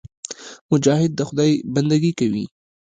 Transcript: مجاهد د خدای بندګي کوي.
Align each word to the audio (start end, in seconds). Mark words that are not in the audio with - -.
مجاهد 0.71 1.11
د 1.15 1.19
خدای 1.29 1.51
بندګي 1.73 2.11
کوي. 2.19 2.45